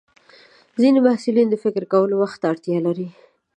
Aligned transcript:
ځینې 0.81 0.99
محصلین 1.05 1.47
د 1.49 1.55
فکر 1.63 1.83
کولو 1.93 2.15
وخت 2.23 2.37
ته 2.41 2.47
اړتیا 2.51 2.77
لري. 2.87 3.07